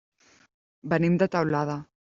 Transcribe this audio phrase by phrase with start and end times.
[0.95, 1.81] Venim de Teulada.